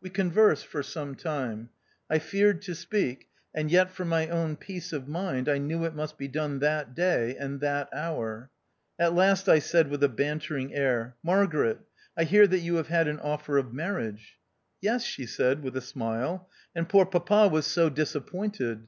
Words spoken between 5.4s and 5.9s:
I knew